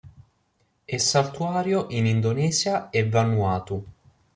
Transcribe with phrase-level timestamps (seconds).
[0.83, 3.85] È saltuario in Indonesia e Vanuatu.